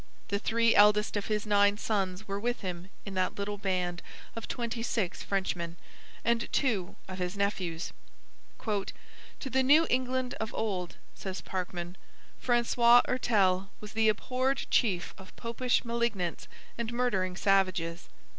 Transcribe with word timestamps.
The 0.29 0.39
three 0.39 0.73
eldest 0.73 1.15
of 1.15 1.27
his 1.27 1.45
nine 1.45 1.77
sons 1.77 2.27
were 2.27 2.39
with 2.39 2.61
him 2.61 2.89
in 3.05 3.13
that 3.13 3.35
little 3.37 3.59
band 3.59 4.01
of 4.35 4.47
twenty 4.47 4.81
six 4.81 5.21
Frenchmen, 5.21 5.77
and 6.25 6.51
two 6.51 6.95
of 7.07 7.19
his 7.19 7.37
nephews. 7.37 7.93
'To 8.57 8.89
the 9.41 9.61
New 9.61 9.85
England 9.91 10.33
of 10.39 10.55
old,' 10.55 10.95
says 11.13 11.41
Parkman 11.41 11.97
'Francois 12.39 13.03
Hertel 13.07 13.69
was 13.79 13.93
the 13.93 14.09
abhorred 14.09 14.65
chief 14.71 15.13
of 15.19 15.35
Popish 15.35 15.85
malignants 15.85 16.47
and 16.79 16.91
murdering 16.91 17.37
savages. 17.37 18.09